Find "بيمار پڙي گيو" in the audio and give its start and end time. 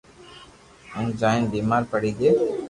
1.53-2.35